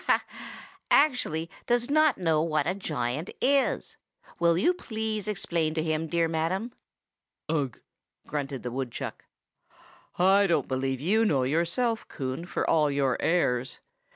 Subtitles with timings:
[0.07, 3.97] ha!—actually does not know what a giant is!
[4.39, 6.73] Will you kindly explain to him, dear madam?"
[7.47, 7.79] "Ugh!"
[8.25, 9.25] grunted the woodchuck.
[10.17, 13.77] "I don't believe you know yourself, Coon, for all your airs!